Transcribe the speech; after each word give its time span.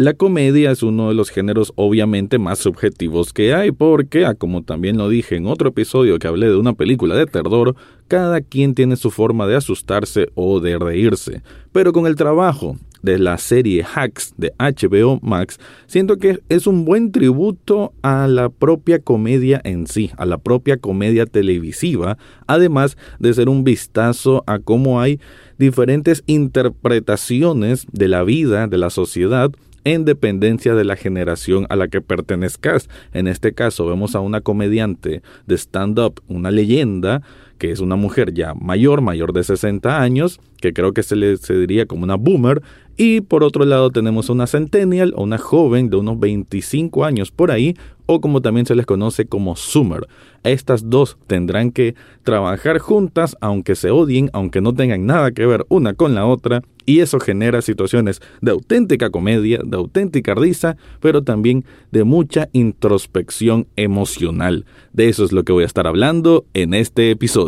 La 0.00 0.14
comedia 0.14 0.70
es 0.70 0.84
uno 0.84 1.08
de 1.08 1.14
los 1.14 1.28
géneros 1.28 1.72
obviamente 1.74 2.38
más 2.38 2.60
subjetivos 2.60 3.32
que 3.32 3.52
hay 3.52 3.72
porque, 3.72 4.26
ah, 4.26 4.34
como 4.34 4.62
también 4.62 4.96
lo 4.96 5.08
dije 5.08 5.34
en 5.34 5.48
otro 5.48 5.70
episodio 5.70 6.20
que 6.20 6.28
hablé 6.28 6.46
de 6.46 6.54
una 6.54 6.74
película 6.74 7.16
de 7.16 7.26
terror, 7.26 7.74
cada 8.06 8.40
quien 8.40 8.76
tiene 8.76 8.94
su 8.94 9.10
forma 9.10 9.48
de 9.48 9.56
asustarse 9.56 10.28
o 10.36 10.60
de 10.60 10.78
reírse. 10.78 11.42
Pero 11.72 11.92
con 11.92 12.06
el 12.06 12.14
trabajo 12.14 12.76
de 13.02 13.18
la 13.18 13.38
serie 13.38 13.82
Hacks 13.82 14.34
de 14.36 14.52
HBO 14.60 15.18
Max, 15.20 15.58
siento 15.88 16.16
que 16.16 16.38
es 16.48 16.68
un 16.68 16.84
buen 16.84 17.10
tributo 17.10 17.92
a 18.02 18.28
la 18.28 18.50
propia 18.50 19.00
comedia 19.00 19.60
en 19.64 19.88
sí, 19.88 20.12
a 20.16 20.26
la 20.26 20.38
propia 20.38 20.76
comedia 20.76 21.26
televisiva, 21.26 22.18
además 22.46 22.96
de 23.18 23.34
ser 23.34 23.48
un 23.48 23.64
vistazo 23.64 24.44
a 24.46 24.60
cómo 24.60 25.00
hay 25.00 25.18
diferentes 25.58 26.22
interpretaciones 26.26 27.84
de 27.90 28.06
la 28.06 28.22
vida, 28.22 28.68
de 28.68 28.78
la 28.78 28.90
sociedad, 28.90 29.50
en 29.94 30.04
dependencia 30.04 30.74
de 30.74 30.84
la 30.84 30.96
generación 30.96 31.66
a 31.70 31.76
la 31.76 31.88
que 31.88 32.02
pertenezcas. 32.02 32.90
En 33.14 33.26
este 33.26 33.54
caso 33.54 33.86
vemos 33.86 34.14
a 34.14 34.20
una 34.20 34.42
comediante 34.42 35.22
de 35.46 35.54
stand-up, 35.56 36.20
una 36.28 36.50
leyenda, 36.50 37.22
que 37.58 37.70
es 37.70 37.80
una 37.80 37.96
mujer 37.96 38.32
ya 38.32 38.54
mayor, 38.54 39.00
mayor 39.00 39.32
de 39.32 39.44
60 39.44 40.00
años, 40.00 40.40
que 40.60 40.72
creo 40.72 40.92
que 40.92 41.02
se 41.02 41.16
le 41.16 41.36
se 41.36 41.54
diría 41.54 41.86
como 41.86 42.04
una 42.04 42.16
boomer, 42.16 42.62
y 42.96 43.20
por 43.20 43.44
otro 43.44 43.64
lado 43.64 43.90
tenemos 43.90 44.28
una 44.28 44.46
centennial 44.46 45.12
o 45.16 45.22
una 45.22 45.38
joven 45.38 45.88
de 45.88 45.96
unos 45.96 46.18
25 46.18 47.04
años 47.04 47.30
por 47.30 47.50
ahí, 47.50 47.76
o 48.06 48.20
como 48.20 48.40
también 48.40 48.66
se 48.66 48.74
les 48.74 48.86
conoce 48.86 49.26
como 49.26 49.54
Summer. 49.54 50.08
Estas 50.42 50.88
dos 50.88 51.18
tendrán 51.26 51.70
que 51.70 51.94
trabajar 52.22 52.78
juntas 52.78 53.36
aunque 53.40 53.76
se 53.76 53.90
odien, 53.90 54.30
aunque 54.32 54.60
no 54.60 54.74
tengan 54.74 55.06
nada 55.06 55.30
que 55.30 55.46
ver 55.46 55.66
una 55.68 55.94
con 55.94 56.14
la 56.14 56.26
otra, 56.26 56.62
y 56.86 57.00
eso 57.00 57.20
genera 57.20 57.60
situaciones 57.60 58.20
de 58.40 58.50
auténtica 58.50 59.10
comedia, 59.10 59.60
de 59.62 59.76
auténtica 59.76 60.34
risa, 60.34 60.78
pero 61.00 61.22
también 61.22 61.64
de 61.92 62.04
mucha 62.04 62.48
introspección 62.52 63.66
emocional. 63.76 64.64
De 64.94 65.08
eso 65.08 65.24
es 65.24 65.32
lo 65.32 65.44
que 65.44 65.52
voy 65.52 65.64
a 65.64 65.66
estar 65.66 65.86
hablando 65.86 66.46
en 66.54 66.72
este 66.72 67.10
episodio. 67.10 67.47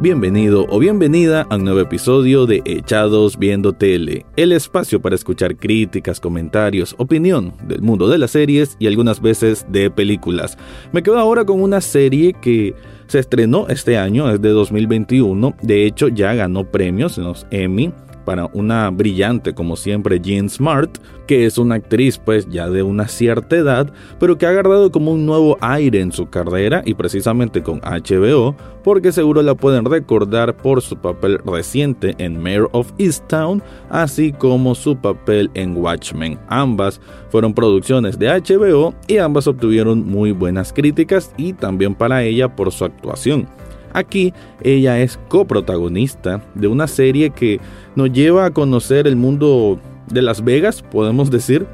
Bienvenido 0.00 0.66
o 0.68 0.80
bienvenida 0.80 1.46
a 1.48 1.56
un 1.56 1.64
nuevo 1.64 1.80
episodio 1.80 2.46
de 2.46 2.62
Echados 2.64 3.38
Viendo 3.38 3.72
Tele, 3.72 4.26
el 4.36 4.50
espacio 4.50 5.00
para 5.00 5.14
escuchar 5.14 5.56
críticas, 5.56 6.20
comentarios, 6.20 6.96
opinión 6.98 7.54
del 7.66 7.80
mundo 7.80 8.08
de 8.08 8.18
las 8.18 8.32
series 8.32 8.76
y 8.80 8.88
algunas 8.88 9.22
veces 9.22 9.64
de 9.68 9.90
películas. 9.90 10.58
Me 10.92 11.02
quedo 11.02 11.18
ahora 11.18 11.44
con 11.44 11.62
una 11.62 11.80
serie 11.80 12.34
que 12.34 12.74
se 13.06 13.20
estrenó 13.20 13.68
este 13.68 13.96
año, 13.96 14.28
es 14.30 14.42
de 14.42 14.50
2021, 14.50 15.54
de 15.62 15.86
hecho 15.86 16.08
ya 16.08 16.34
ganó 16.34 16.64
premios 16.64 17.16
en 17.16 17.24
los 17.24 17.46
Emmy 17.50 17.92
para 18.24 18.46
una 18.52 18.90
brillante 18.90 19.54
como 19.54 19.76
siempre 19.76 20.20
Jean 20.20 20.48
Smart, 20.48 20.98
que 21.26 21.46
es 21.46 21.58
una 21.58 21.76
actriz 21.76 22.18
pues 22.18 22.48
ya 22.48 22.68
de 22.68 22.82
una 22.82 23.08
cierta 23.08 23.56
edad, 23.56 23.92
pero 24.18 24.36
que 24.36 24.46
ha 24.46 24.50
agarrado 24.50 24.90
como 24.90 25.12
un 25.12 25.26
nuevo 25.26 25.56
aire 25.60 26.00
en 26.00 26.12
su 26.12 26.28
carrera 26.28 26.82
y 26.84 26.94
precisamente 26.94 27.62
con 27.62 27.80
HBO, 27.80 28.54
porque 28.82 29.12
seguro 29.12 29.42
la 29.42 29.54
pueden 29.54 29.84
recordar 29.84 30.56
por 30.56 30.82
su 30.82 30.96
papel 30.96 31.38
reciente 31.44 32.14
en 32.18 32.42
Mayor 32.42 32.68
of 32.72 32.92
Easttown, 32.98 33.62
así 33.88 34.32
como 34.32 34.74
su 34.74 34.96
papel 34.96 35.50
en 35.54 35.76
Watchmen. 35.76 36.38
Ambas 36.48 37.00
fueron 37.30 37.54
producciones 37.54 38.18
de 38.18 38.28
HBO 38.28 38.94
y 39.06 39.18
ambas 39.18 39.46
obtuvieron 39.46 40.06
muy 40.06 40.32
buenas 40.32 40.72
críticas 40.72 41.32
y 41.36 41.52
también 41.52 41.94
para 41.94 42.22
ella 42.22 42.54
por 42.54 42.70
su 42.72 42.84
actuación. 42.84 43.48
Aquí 43.94 44.34
ella 44.60 45.00
es 45.00 45.18
coprotagonista 45.28 46.42
de 46.54 46.66
una 46.66 46.86
serie 46.86 47.30
que 47.30 47.60
nos 47.96 48.12
lleva 48.12 48.44
a 48.44 48.50
conocer 48.50 49.06
el 49.06 49.16
mundo 49.16 49.78
de 50.12 50.20
Las 50.20 50.44
Vegas, 50.44 50.82
podemos 50.82 51.30
decir, 51.30 51.66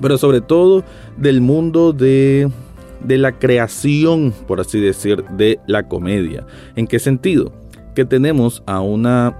pero 0.00 0.18
sobre 0.18 0.40
todo 0.40 0.84
del 1.16 1.40
mundo 1.40 1.92
de, 1.92 2.50
de 3.04 3.16
la 3.16 3.38
creación, 3.38 4.34
por 4.46 4.60
así 4.60 4.80
decir, 4.80 5.24
de 5.36 5.60
la 5.66 5.88
comedia. 5.88 6.44
¿En 6.76 6.86
qué 6.86 6.98
sentido? 6.98 7.52
Que 7.94 8.04
tenemos 8.04 8.62
a 8.66 8.80
una 8.80 9.36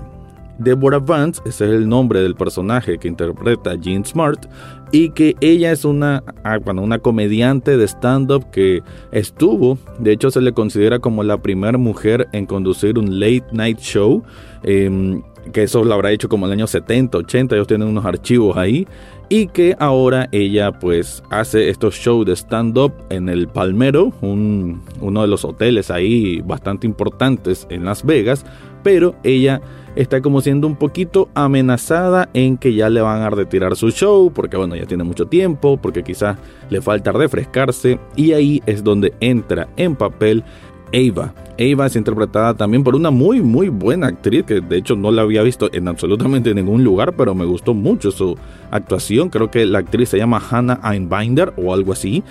Deborah 0.63 0.99
Vance, 0.99 1.41
ese 1.45 1.65
es 1.65 1.71
el 1.73 1.89
nombre 1.89 2.21
del 2.21 2.35
personaje 2.35 2.99
que 2.99 3.09
interpreta 3.09 3.75
Jean 3.75 4.05
Smart, 4.05 4.47
y 4.93 5.11
que 5.11 5.35
ella 5.41 5.73
es 5.73 5.85
una, 5.85 6.23
ah, 6.45 6.59
una 6.67 6.99
comediante 6.99 7.77
de 7.77 7.85
stand-up 7.89 8.51
que 8.51 8.83
estuvo, 9.11 9.79
de 9.99 10.13
hecho 10.13 10.31
se 10.31 10.41
le 10.41 10.53
considera 10.53 10.99
como 10.99 11.23
la 11.23 11.39
primera 11.39 11.79
mujer 11.79 12.29
en 12.33 12.47
conducir 12.47 12.99
un 12.99 13.19
late 13.19 13.45
night 13.53 13.79
show, 13.79 14.23
em, 14.63 15.23
que 15.53 15.65
eso 15.65 15.83
lo 15.83 15.95
habrá 15.95 16.13
hecho 16.13 16.29
como 16.29 16.47
en 16.47 16.53
el 16.53 16.59
año 16.59 16.67
70, 16.67 17.19
80, 17.19 17.57
ellos 17.57 17.67
tienen 17.67 17.89
unos 17.89 18.05
archivos 18.05 18.57
ahí, 18.57 18.87
y 19.29 19.47
que 19.47 19.75
ahora 19.79 20.29
ella 20.31 20.79
pues 20.79 21.23
hace 21.31 21.71
estos 21.71 21.95
shows 21.95 22.27
de 22.27 22.37
stand-up 22.37 22.93
en 23.09 23.31
el 23.31 23.49
Palmero, 23.49 24.13
uno 24.21 25.23
de 25.23 25.27
los 25.27 25.45
hoteles 25.45 25.91
ahí 25.91 26.43
bastante 26.43 26.87
importantes 26.87 27.67
en 27.71 27.87
Las 27.87 28.05
Vegas, 28.05 28.45
pero 28.83 29.15
ella 29.25 29.63
está 29.97 30.21
como 30.21 30.41
siendo 30.41 30.67
un 30.67 30.77
poquito 30.77 31.29
amenazada 31.35 32.29
en 32.35 32.57
que 32.57 32.75
ya 32.75 32.89
le 32.89 33.01
van 33.01 33.23
a 33.23 33.31
retirar 33.31 33.77
su 33.77 33.91
show, 33.91 34.33
porque 34.33 34.57
bueno, 34.57 34.77
ya 34.77 34.87
tiene 34.87 35.05
mucho 35.05 35.27
tiempo, 35.27 35.77
porque 35.77 36.03
quizás 36.03 36.39
le 36.71 36.81
falta 36.81 37.13
refrescarse, 37.13 37.99
y 38.17 38.33
ahí 38.33 38.63
es 38.67 38.83
donde 38.83 39.13
entra 39.21 39.69
en 39.77 39.97
papel 39.97 40.45
Ava. 40.93 41.35
Ava 41.59 41.87
es 41.87 41.97
interpretada 41.97 42.55
también 42.55 42.85
por 42.85 42.95
una 42.95 43.11
muy 43.11 43.41
muy 43.41 43.69
buena 43.69 44.09
actriz 44.09 44.45
que 44.45 44.61
de 44.61 44.77
hecho 44.77 44.95
no 44.95 45.11
la 45.11 45.23
había 45.23 45.43
visto 45.43 45.71
en 45.73 45.89
absolutamente 45.89 46.55
ningún 46.55 46.85
lugar, 46.85 47.15
pero 47.15 47.35
me 47.35 47.45
gustó 47.45 47.73
mucho 47.73 48.11
su 48.11 48.37
actuación. 48.71 49.31
Creo 49.31 49.51
que 49.51 49.65
la 49.65 49.79
actriz 49.79 50.11
se 50.11 50.19
llama 50.19 50.43
Hannah 50.51 50.81
Einbinder 50.85 51.55
o 51.57 51.73
algo 51.73 51.93
así. 51.93 52.23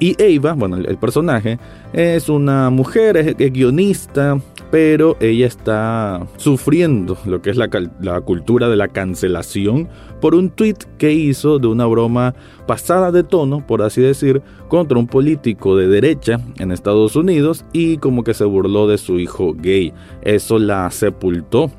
Y 0.00 0.16
Ava, 0.36 0.54
bueno, 0.54 0.76
el, 0.76 0.98
personaje, 0.98 1.58
es 1.92 2.28
una 2.28 2.68
mujer, 2.70 3.16
es, 3.16 3.52
guionista, 3.52 4.40
pero 4.70 5.16
ella 5.20 5.46
está 5.46 6.26
sufriendo 6.36 7.16
lo 7.26 7.40
que 7.40 7.50
es 7.50 7.56
la, 7.56 7.68
la, 8.00 8.20
cultura 8.20 8.68
de 8.68 8.76
la 8.76 8.88
cancelación 8.88 9.88
por 10.20 10.34
un 10.34 10.50
tweet 10.50 10.78
que 10.98 11.12
hizo 11.12 11.58
de 11.58 11.68
una 11.68 11.86
broma 11.86 12.34
pasada 12.66 13.12
de 13.12 13.22
tono, 13.22 13.64
por 13.66 13.82
así 13.82 14.00
decir, 14.02 14.42
contra 14.68 14.98
un 14.98 15.06
político 15.06 15.76
de 15.76 15.86
derecha 15.86 16.40
en 16.58 16.72
Estados 16.72 17.14
Unidos 17.14 17.64
y 17.72 17.98
como 17.98 18.24
que 18.24 18.34
se 18.34 18.44
burló 18.44 18.88
de 18.88 18.98
su 18.98 19.20
hijo 19.20 19.54
gay. 19.54 19.92
Eso 20.22 20.58
la 20.58 20.90
sepultó 20.90 21.70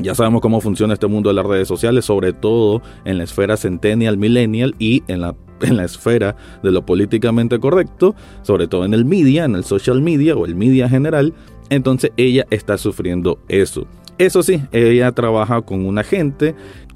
ya 0.00 0.14
sabemos 0.14 0.40
cómo 0.40 0.60
funciona 0.60 0.94
este 0.94 1.08
mundo 1.08 1.28
de 1.28 1.34
las 1.34 1.46
redes 1.46 1.66
sociales, 1.66 2.04
sobre 2.04 2.32
todo 2.32 2.82
en 3.04 3.18
la 3.18 3.24
esfera 3.24 3.56
centennial, 3.56 4.16
millennial 4.16 4.74
y 4.78 5.02
en 5.08 5.22
la 5.22 5.34
en 5.62 5.76
la 5.76 5.84
esfera 5.84 6.36
de 6.62 6.70
lo 6.70 6.84
políticamente 6.84 7.58
correcto, 7.58 8.14
sobre 8.42 8.68
todo 8.68 8.84
en 8.84 8.94
el 8.94 9.04
media, 9.04 9.44
en 9.44 9.54
el 9.54 9.64
social 9.64 10.00
media 10.02 10.36
o 10.36 10.46
el 10.46 10.54
media 10.54 10.88
general, 10.88 11.34
entonces 11.70 12.12
ella 12.16 12.46
está 12.50 12.78
sufriendo 12.78 13.38
eso. 13.48 13.86
Eso 14.18 14.42
sí, 14.42 14.62
ella 14.72 15.12
trabaja 15.12 15.62
con 15.62 15.86
un 15.86 15.98
agente 15.98 16.54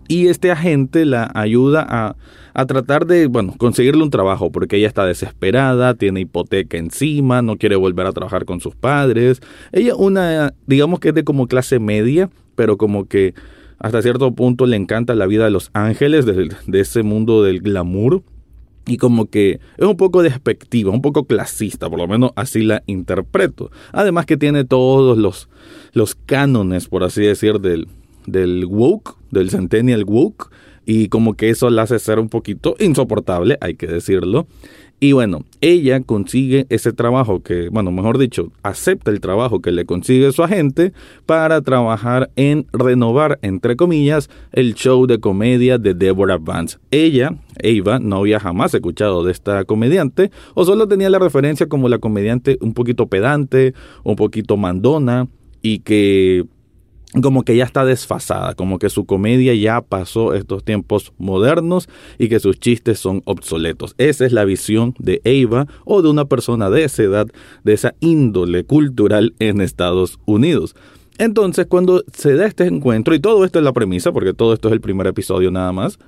y 0.09 0.27
este 0.27 0.51
agente 0.51 1.05
la 1.05 1.31
ayuda 1.35 1.87
a, 1.89 2.17
a, 2.53 2.67
tratar 2.67 3.07
de, 3.07 3.29
bueno, 3.29 3.55
conseguirle 3.57 4.03
un 4.03 4.11
trabajo 4.11 4.51
porque 4.51 4.77
ella 4.77 4.89
está 4.89 5.07
desesperada, 5.07 5.95
tiene 5.95 6.21
hipoteca 6.21 6.77
encima, 6.77 7.41
no 7.41 7.57
quiere 7.57 7.77
volver 7.77 8.07
a 8.07 8.13
trabajar 8.13 8.45
con 8.45 8.61
sus 8.61 8.75
padres. 8.75 9.41
Ella 9.71 9.95
una, 9.95 10.53
digamos 10.67 10.99
que 11.01 11.11
es 11.11 11.15
de 11.15 11.25
como 11.25 11.47
clase 11.47 11.79
media, 11.79 12.29
pero 12.57 12.77
como 12.77 13.07
que 13.07 13.35
hasta 13.79 14.03
cierto 14.03 14.35
punto 14.35 14.67
le 14.67 14.77
encanta 14.77 15.15
la 15.15 15.27
vida 15.27 15.45
de 15.45 15.51
los 15.51 15.71
ángeles, 15.73 16.27
de, 16.27 16.51
de 16.67 16.81
ese 16.81 17.03
mundo 17.03 17.43
del 17.43 17.61
glamour 17.61 18.23
y 18.87 18.97
como 18.97 19.27
que 19.27 19.61
es 19.77 19.87
un 19.87 19.97
poco 19.97 20.23
despectiva, 20.23 20.91
un 20.91 21.03
poco 21.03 21.25
clasista, 21.25 21.89
por 21.89 21.99
lo 21.99 22.09
menos 22.09 22.33
así 22.37 22.63
la 22.63 22.83
interpreto. 22.87 23.71
Además 23.93 24.27
que 24.27 24.37
tiene 24.37 24.65
todos 24.65 25.17
los, 25.17 25.49
los 25.93 26.15
cánones, 26.15 26.89
por 26.89 27.05
así 27.05 27.23
decir, 27.23 27.61
del, 27.61 27.89
del 28.27 28.65
woke, 28.65 29.17
del 29.31 29.51
centennial 29.51 30.05
woke, 30.05 30.51
y 30.85 31.09
como 31.09 31.35
que 31.35 31.51
eso 31.51 31.71
la 31.71 31.83
hace 31.83 31.99
ser 31.99 32.19
un 32.19 32.29
poquito 32.29 32.75
insoportable, 32.81 33.57
hay 33.61 33.75
que 33.75 33.87
decirlo. 33.87 34.47
Y 35.03 35.11
bueno, 35.11 35.41
ella 35.61 36.01
consigue 36.01 36.67
ese 36.69 36.93
trabajo 36.93 37.43
que, 37.43 37.71
bueno, 37.71 37.91
mejor 37.91 38.19
dicho, 38.19 38.53
acepta 38.63 39.11
el 39.11 39.19
trabajo 39.19 39.61
que 39.61 39.73
le 39.73 39.85
consigue 39.85 40.31
su 40.31 40.45
agente 40.45 40.93
para 41.27 41.61
trabajar 41.61 42.31
en 42.37 42.67
renovar, 42.73 43.41
entre 43.43 43.75
comillas, 43.75 44.31
el 44.53 44.75
show 44.75 45.09
de 45.09 45.19
comedia 45.19 45.77
de 45.77 45.95
Deborah 45.95 46.39
Vance. 46.39 46.79
Ella, 46.93 47.35
Eva, 47.59 47.99
no 47.99 48.19
había 48.19 48.39
jamás 48.39 48.75
escuchado 48.75 49.25
de 49.25 49.33
esta 49.33 49.65
comediante 49.65 50.31
o 50.55 50.65
solo 50.65 50.87
tenía 50.87 51.11
la 51.11 51.19
referencia 51.19 51.67
como 51.67 51.89
la 51.89 51.99
comediante 51.99 52.57
un 52.61 52.73
poquito 52.73 53.09
pedante, 53.09 53.75
un 54.05 54.15
poquito 54.15 54.57
mandona 54.57 55.27
y 55.63 55.81
que 55.81 56.45
como 57.21 57.43
que 57.43 57.57
ya 57.57 57.65
está 57.65 57.85
desfasada, 57.85 58.55
como 58.55 58.79
que 58.79 58.89
su 58.89 59.05
comedia 59.05 59.55
ya 59.55 59.83
pasó 59.83 60.33
estos 60.33 60.65
tiempos 60.65 61.13
modernos 61.19 61.89
y 62.19 62.29
que 62.29 62.41
sus 62.41 62.59
chistes 62.59 62.99
son 62.99 63.23
obsoletos. 63.27 63.95
Esa 63.99 64.25
es 64.25 64.33
la 64.33 64.45
visión 64.45 64.95
de 64.99 65.21
Eva 65.25 65.67
o 65.85 66.01
de 66.01 66.09
una 66.09 66.25
persona 66.25 66.71
de 66.71 66.85
esa 66.85 67.03
edad, 67.03 67.27
de 67.65 67.75
esa 67.75 67.95
índole 68.01 68.65
cultural 68.65 69.35
en 69.41 69.61
Estados 69.61 70.19
Unidos. 70.25 70.75
Entonces, 71.19 71.67
cuando 71.67 72.03
se 72.15 72.35
da 72.35 72.47
este 72.47 72.65
encuentro, 72.65 73.15
y 73.15 73.21
todo 73.21 73.45
esto 73.45 73.59
es 73.59 73.65
la 73.65 73.75
premisa, 73.75 74.13
porque 74.13 74.33
todo 74.33 74.55
esto 74.55 74.69
es 74.69 74.73
el 74.73 74.81
primer 74.81 75.07
episodio 75.07 75.51
nada 75.51 75.71
más, 75.73 75.99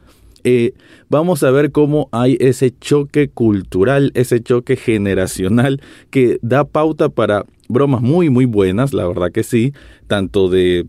eh, 0.44 0.72
vamos 1.08 1.42
a 1.42 1.50
ver 1.50 1.72
cómo 1.72 2.08
hay 2.12 2.36
ese 2.40 2.74
choque 2.78 3.28
cultural, 3.28 4.10
ese 4.14 4.42
choque 4.42 4.76
generacional 4.76 5.80
que 6.10 6.38
da 6.42 6.64
pauta 6.64 7.08
para 7.08 7.44
bromas 7.68 8.02
muy, 8.02 8.28
muy 8.28 8.44
buenas, 8.44 8.92
la 8.92 9.06
verdad 9.06 9.32
que 9.32 9.42
sí, 9.42 9.72
tanto 10.06 10.48
de 10.48 10.86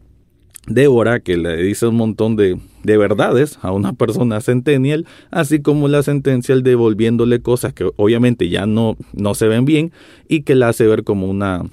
Débora, 0.67 1.19
que 1.19 1.38
le 1.38 1.57
dice 1.57 1.88
un 1.88 1.95
montón 1.95 2.35
de, 2.35 2.57
de, 2.83 2.97
verdades 2.97 3.59
a 3.62 3.71
una 3.71 3.94
persona 3.97 4.41
centennial, 4.41 5.06
así 5.31 5.62
como 5.62 5.88
la 5.88 6.03
sentencia 6.03 6.56
devolviéndole 6.56 7.41
cosas 7.41 7.73
que 7.73 7.89
obviamente 7.95 8.50
ya 8.50 8.65
no, 8.65 8.97
no 9.13 9.35
se 9.35 9.47
ven 9.47 9.65
bien 9.65 9.91
y 10.27 10.41
que 10.41 10.56
la 10.56 10.69
hace 10.69 10.88
ver 10.88 11.03
como 11.03 11.27
una, 11.27 11.63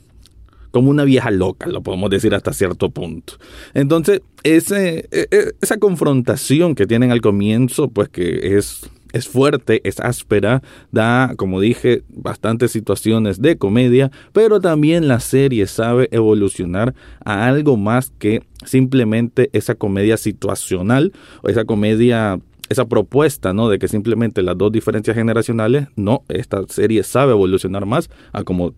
como 0.70 0.90
una 0.90 1.04
vieja 1.04 1.30
loca, 1.30 1.68
lo 1.68 1.82
podemos 1.82 2.10
decir 2.10 2.34
hasta 2.34 2.52
cierto 2.52 2.90
punto. 2.90 3.34
Entonces, 3.74 4.22
ese, 4.42 5.08
e, 5.10 5.28
e, 5.30 5.52
esa 5.60 5.78
confrontación 5.78 6.74
que 6.74 6.86
tienen 6.86 7.12
al 7.12 7.20
comienzo, 7.20 7.88
pues 7.88 8.08
que 8.08 8.56
es 8.56 8.90
es 9.12 9.28
fuerte, 9.28 9.80
es 9.84 10.00
áspera, 10.00 10.62
da, 10.90 11.34
como 11.36 11.60
dije, 11.60 12.02
bastantes 12.08 12.72
situaciones 12.72 13.40
de 13.40 13.56
comedia, 13.56 14.10
pero 14.32 14.60
también 14.60 15.08
la 15.08 15.20
serie 15.20 15.66
sabe 15.66 16.08
evolucionar 16.10 16.94
a 17.24 17.46
algo 17.46 17.76
más 17.76 18.12
que 18.18 18.42
simplemente 18.64 19.50
esa 19.52 19.74
comedia 19.74 20.16
situacional 20.16 21.12
o 21.42 21.48
esa 21.48 21.64
comedia 21.64 22.38
esa 22.68 22.86
propuesta, 22.86 23.52
¿no? 23.52 23.68
De 23.68 23.78
que 23.78 23.86
simplemente 23.86 24.42
las 24.42 24.56
dos 24.56 24.72
diferencias 24.72 25.14
generacionales, 25.14 25.88
no, 25.94 26.22
esta 26.28 26.62
serie 26.68 27.02
sabe 27.02 27.32
evolucionar 27.32 27.84
más 27.86 28.08
a 28.32 28.44
como 28.44 28.74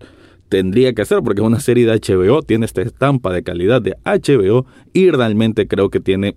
tendría 0.48 0.92
que 0.92 1.02
hacer, 1.02 1.20
porque 1.22 1.40
es 1.40 1.46
una 1.46 1.60
serie 1.60 1.86
de 1.86 1.98
HBO, 1.98 2.42
tiene 2.42 2.66
esta 2.66 2.82
estampa 2.82 3.32
de 3.32 3.42
calidad 3.42 3.80
de 3.80 3.96
HBO 4.04 4.66
y 4.92 5.10
realmente 5.10 5.66
creo 5.66 5.90
que 5.90 6.00
tiene 6.00 6.36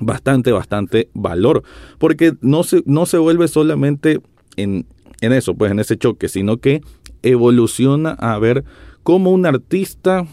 bastante, 0.00 0.50
bastante 0.52 1.08
valor, 1.14 1.62
porque 1.98 2.34
no 2.40 2.64
se, 2.64 2.82
no 2.86 3.06
se 3.06 3.18
vuelve 3.18 3.46
solamente 3.48 4.20
en, 4.56 4.86
en 5.20 5.32
eso, 5.32 5.54
pues 5.54 5.70
en 5.70 5.78
ese 5.78 5.96
choque, 5.96 6.28
sino 6.28 6.56
que 6.56 6.80
evoluciona 7.22 8.10
a 8.12 8.38
ver 8.38 8.64
cómo 9.02 9.30
un 9.30 9.46
artista 9.46 10.26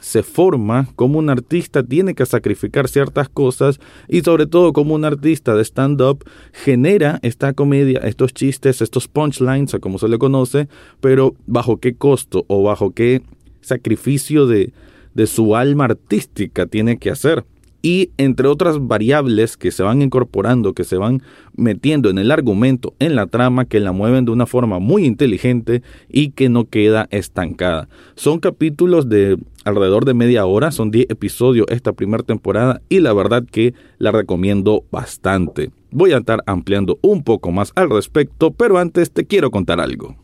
se 0.00 0.22
forma, 0.22 0.88
cómo 0.94 1.18
un 1.18 1.28
artista 1.28 1.82
tiene 1.82 2.14
que 2.14 2.24
sacrificar 2.24 2.88
ciertas 2.88 3.28
cosas 3.28 3.80
y 4.08 4.20
sobre 4.20 4.46
todo 4.46 4.72
cómo 4.72 4.94
un 4.94 5.04
artista 5.04 5.56
de 5.56 5.64
stand-up 5.64 6.24
genera 6.52 7.18
esta 7.22 7.52
comedia, 7.52 7.98
estos 8.04 8.32
chistes, 8.32 8.80
estos 8.80 9.08
punchlines, 9.08 9.74
o 9.74 9.80
como 9.80 9.98
se 9.98 10.08
le 10.08 10.18
conoce, 10.18 10.68
pero 11.00 11.34
bajo 11.46 11.78
qué 11.78 11.94
costo 11.94 12.44
o 12.46 12.62
bajo 12.62 12.92
qué 12.92 13.22
sacrificio 13.60 14.46
de, 14.46 14.72
de 15.14 15.26
su 15.26 15.56
alma 15.56 15.86
artística 15.86 16.66
tiene 16.66 16.98
que 16.98 17.10
hacer 17.10 17.44
y 17.82 18.10
entre 18.18 18.48
otras 18.48 18.86
variables 18.86 19.56
que 19.56 19.70
se 19.70 19.82
van 19.82 20.02
incorporando, 20.02 20.74
que 20.74 20.84
se 20.84 20.96
van 20.96 21.22
metiendo 21.56 22.10
en 22.10 22.18
el 22.18 22.30
argumento, 22.30 22.94
en 22.98 23.14
la 23.14 23.26
trama, 23.26 23.64
que 23.64 23.80
la 23.80 23.92
mueven 23.92 24.24
de 24.24 24.32
una 24.32 24.46
forma 24.46 24.78
muy 24.78 25.04
inteligente 25.04 25.82
y 26.08 26.30
que 26.30 26.48
no 26.48 26.64
queda 26.64 27.08
estancada. 27.10 27.88
Son 28.14 28.40
capítulos 28.40 29.08
de 29.08 29.38
alrededor 29.64 30.04
de 30.04 30.14
media 30.14 30.46
hora, 30.46 30.70
son 30.70 30.90
10 30.90 31.06
episodios 31.10 31.66
esta 31.68 31.92
primera 31.92 32.22
temporada 32.22 32.80
y 32.88 33.00
la 33.00 33.12
verdad 33.12 33.44
que 33.44 33.74
la 33.98 34.10
recomiendo 34.10 34.84
bastante. 34.90 35.70
Voy 35.90 36.12
a 36.12 36.18
estar 36.18 36.42
ampliando 36.46 36.98
un 37.02 37.22
poco 37.22 37.52
más 37.52 37.72
al 37.74 37.90
respecto, 37.90 38.50
pero 38.50 38.78
antes 38.78 39.10
te 39.10 39.24
quiero 39.24 39.50
contar 39.50 39.80
algo. 39.80 40.16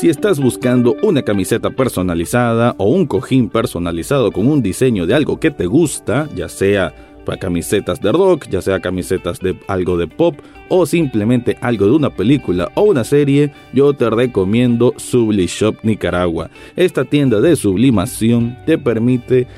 Si 0.00 0.08
estás 0.08 0.38
buscando 0.38 0.94
una 1.02 1.22
camiseta 1.22 1.70
personalizada 1.70 2.76
o 2.78 2.88
un 2.88 3.04
cojín 3.04 3.48
personalizado 3.48 4.30
con 4.30 4.46
un 4.46 4.62
diseño 4.62 5.06
de 5.06 5.14
algo 5.14 5.40
que 5.40 5.50
te 5.50 5.66
gusta, 5.66 6.28
ya 6.36 6.48
sea 6.48 6.94
para 7.26 7.40
camisetas 7.40 8.00
de 8.00 8.12
rock, 8.12 8.46
ya 8.48 8.62
sea 8.62 8.78
camisetas 8.78 9.40
de 9.40 9.58
algo 9.66 9.96
de 9.96 10.06
pop 10.06 10.36
o 10.68 10.86
simplemente 10.86 11.58
algo 11.62 11.86
de 11.86 11.96
una 11.96 12.10
película 12.10 12.70
o 12.76 12.82
una 12.82 13.02
serie, 13.02 13.50
yo 13.72 13.92
te 13.92 14.08
recomiendo 14.08 14.94
Shop 14.96 15.74
Nicaragua. 15.82 16.48
Esta 16.76 17.04
tienda 17.04 17.40
de 17.40 17.56
sublimación 17.56 18.56
te 18.66 18.78
permite 18.78 19.48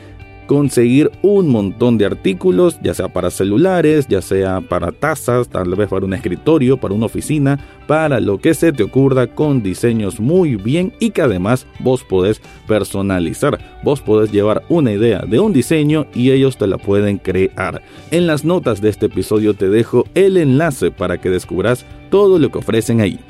conseguir 0.51 1.13
un 1.23 1.47
montón 1.47 1.97
de 1.97 2.07
artículos, 2.07 2.81
ya 2.83 2.93
sea 2.93 3.07
para 3.07 3.31
celulares, 3.31 4.09
ya 4.09 4.21
sea 4.21 4.61
para 4.61 4.91
tazas, 4.91 5.49
tal 5.49 5.77
vez 5.77 5.89
para 5.89 6.05
un 6.05 6.13
escritorio, 6.13 6.77
para 6.77 6.93
una 6.93 7.07
oficina, 7.07 7.65
para 7.87 8.19
lo 8.19 8.41
que 8.41 8.55
se 8.55 8.73
te 8.73 8.83
ocurra 8.83 9.29
con 9.29 9.63
diseños 9.63 10.19
muy 10.19 10.57
bien 10.57 10.93
y 10.99 11.11
que 11.11 11.23
además 11.23 11.69
vos 11.79 12.03
podés 12.03 12.43
personalizar. 12.67 13.61
Vos 13.85 14.01
podés 14.01 14.33
llevar 14.33 14.65
una 14.69 14.91
idea 14.91 15.21
de 15.21 15.39
un 15.39 15.53
diseño 15.53 16.09
y 16.17 16.33
ellos 16.33 16.57
te 16.57 16.67
la 16.67 16.79
pueden 16.79 17.19
crear. 17.19 17.81
En 18.11 18.27
las 18.27 18.45
notas 18.45 18.81
de 18.81 18.89
este 18.89 19.07
episodio 19.07 19.55
te 19.55 19.69
dejo 19.69 20.05
el 20.17 20.37
enlace 20.37 20.91
para 20.91 21.19
que 21.19 21.31
descubras 21.31 21.87
todo 22.11 22.41
lo 22.41 22.51
que 22.51 22.59
ofrecen 22.59 23.01
ahí. 23.01 23.21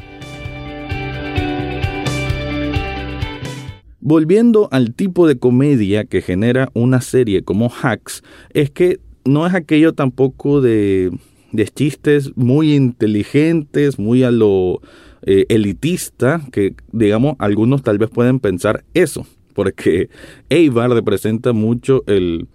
Volviendo 4.01 4.69
al 4.73 4.95
tipo 4.95 5.27
de 5.27 5.39
comedia 5.39 6.05
que 6.05 6.23
genera 6.23 6.71
una 6.75 7.01
serie 7.01 7.43
como 7.43 7.71
Hacks, 7.71 8.23
es 8.55 8.71
que 8.71 8.99
no 9.25 9.47
es 9.47 9.55
aquello 9.55 9.93
tampoco 9.93 10.61
de, 10.61 11.11
de 11.53 11.69
chistes 11.69 12.37
muy 12.37 12.75
inteligentes, 12.75 13.99
muy 13.99 14.23
a 14.23 14.31
lo 14.31 14.81
eh, 15.23 15.45
elitista, 15.49 16.41
que 16.53 16.75
digamos 16.93 17.37
algunos 17.39 17.83
tal 17.83 17.99
vez 17.99 18.09
pueden 18.09 18.41
pensar 18.41 18.85
eso, 18.95 19.27
porque 19.55 20.09
Eibar 20.49 20.91
representa 20.91 21.53
mucho 21.53 22.03
el, 22.07 22.49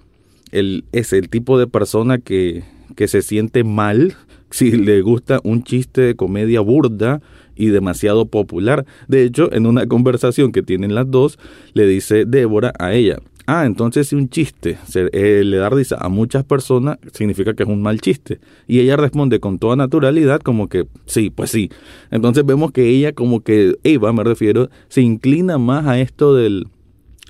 el, 0.52 0.86
es 0.92 1.14
el 1.14 1.30
tipo 1.30 1.60
de 1.60 1.68
persona 1.68 2.18
que, 2.18 2.64
que 2.96 3.08
se 3.08 3.22
siente 3.22 3.64
mal 3.64 4.16
si 4.50 4.72
le 4.72 5.02
gusta 5.02 5.40
un 5.44 5.64
chiste 5.64 6.02
de 6.02 6.16
comedia 6.16 6.62
burda 6.62 7.22
y 7.56 7.68
demasiado 7.68 8.25
popular. 8.25 8.86
De 9.07 9.24
hecho, 9.24 9.52
en 9.52 9.66
una 9.66 9.88
conversación 9.88 10.52
que 10.52 10.63
tienen 10.63 10.96
las 10.96 11.10
dos, 11.10 11.40
le 11.74 11.88
dice 11.88 12.25
Débora 12.25 12.74
a 12.80 12.94
ella, 12.94 13.20
ah, 13.48 13.65
entonces 13.65 14.08
si 14.08 14.15
un 14.15 14.30
chiste 14.30 14.77
eh, 14.96 15.44
le 15.46 15.58
da 15.58 15.70
risa 15.70 15.98
a 16.00 16.10
muchas 16.10 16.44
personas, 16.44 16.98
significa 17.13 17.53
que 17.53 17.63
es 17.63 17.70
un 17.70 17.82
mal 17.82 18.01
chiste. 18.01 18.39
Y 18.68 18.80
ella 18.80 18.98
responde 18.98 19.39
con 19.39 19.60
toda 19.60 19.75
naturalidad 19.75 20.41
como 20.41 20.68
que 20.70 20.88
sí, 21.06 21.30
pues 21.30 21.51
sí. 21.51 21.70
Entonces 22.12 22.46
vemos 22.46 22.72
que 22.72 22.88
ella 22.88 23.13
como 23.13 23.41
que, 23.41 23.75
Eva 23.84 24.13
me 24.13 24.24
refiero, 24.24 24.70
se 24.88 25.01
inclina 25.01 25.58
más 25.58 25.86
a 25.86 26.00
esto 26.00 26.36
del 26.36 26.68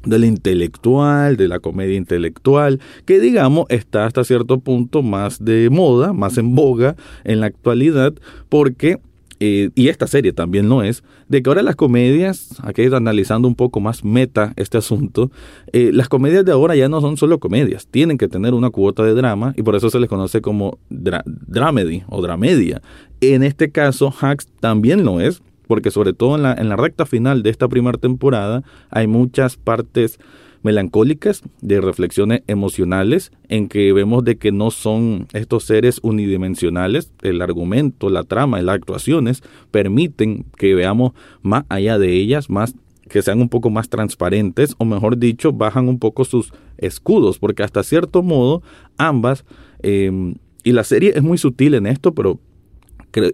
del 0.06 0.24
intelectual, 0.24 1.36
de 1.36 1.48
la 1.48 1.60
comedia 1.60 1.96
intelectual, 1.96 2.80
que 3.06 3.20
digamos 3.20 3.66
está 3.70 4.06
hasta 4.06 4.24
cierto 4.24 4.60
punto 4.60 5.02
más 5.02 5.44
de 5.44 5.72
moda, 5.72 6.14
más 6.14 6.38
en 6.38 6.54
boga 6.54 6.96
en 7.24 7.40
la 7.40 7.48
actualidad, 7.48 8.14
porque 8.48 9.00
eh, 9.40 9.70
y 9.76 9.90
esta 9.90 10.08
serie 10.08 10.34
también 10.34 10.70
lo 10.70 10.84
es, 10.84 11.04
de 11.28 11.42
que 11.42 11.50
ahora 11.50 11.62
las 11.62 11.76
comedias, 11.76 12.56
aquí 12.64 12.84
analizando 12.86 13.48
un 13.48 13.56
poco 13.56 13.80
más 13.80 14.04
meta 14.04 14.54
este 14.56 14.78
asunto, 14.78 15.32
eh, 15.74 15.92
las 15.94 16.10
comedias 16.10 16.46
de 16.46 16.52
ahora 16.52 16.76
ya 16.76 16.90
no 16.90 17.02
son 17.02 17.18
solo 17.18 17.40
comedias, 17.40 17.88
tienen 17.88 18.18
que 18.18 18.28
tener 18.28 18.54
una 18.54 18.70
cuota 18.70 19.04
de 19.04 19.14
drama 19.14 19.54
y 19.58 19.64
por 19.64 19.76
eso 19.76 19.90
se 19.90 20.00
les 20.00 20.10
conoce 20.10 20.42
como 20.42 20.78
dramedy 20.90 22.04
o 22.08 22.22
dramedia. 22.22 22.82
En 23.22 23.44
este 23.44 23.72
caso, 23.72 24.14
Hacks 24.20 24.48
también 24.60 25.04
lo 25.04 25.20
es, 25.20 25.42
porque 25.68 25.92
sobre 25.92 26.14
todo 26.14 26.36
en 26.36 26.44
la, 26.44 26.54
en 26.54 26.70
la 26.70 26.76
recta 26.76 27.06
final 27.06 27.44
de 27.44 27.50
esta 27.50 27.68
primera 27.68 27.98
temporada 27.98 28.64
hay 28.90 29.08
muchas 29.08 29.58
partes 29.58 30.20
melancólicas, 30.66 31.44
de 31.62 31.80
reflexiones 31.80 32.42
emocionales, 32.48 33.32
en 33.50 33.70
que 33.70 33.94
vemos 33.94 34.24
de 34.24 34.38
que 34.38 34.52
no 34.52 34.72
son 34.72 35.28
estos 35.34 35.66
seres 35.66 36.00
unidimensionales, 36.02 37.12
el 37.22 37.44
argumento, 37.44 38.10
la 38.10 38.24
trama, 38.24 38.60
las 38.64 38.76
actuaciones 38.76 39.44
permiten 39.70 40.46
que 40.58 40.74
veamos 40.74 41.12
más 41.44 41.66
allá 41.70 42.00
de 42.00 42.14
ellas, 42.14 42.50
más 42.50 42.74
que 43.08 43.22
sean 43.22 43.42
un 43.42 43.50
poco 43.50 43.70
más 43.70 43.90
transparentes, 43.90 44.74
o 44.80 44.86
mejor 44.86 45.20
dicho, 45.20 45.54
bajan 45.54 45.88
un 45.88 46.00
poco 46.00 46.26
sus 46.26 46.52
escudos, 46.80 47.38
porque 47.38 47.62
hasta 47.62 47.84
cierto 47.84 48.24
modo 48.24 48.64
ambas, 48.98 49.46
em, 49.84 50.34
y 50.64 50.72
la 50.72 50.84
serie 50.84 51.14
es 51.16 51.22
muy 51.22 51.38
sutil 51.38 51.76
en 51.76 51.86
esto, 51.86 52.16
pero 52.16 52.40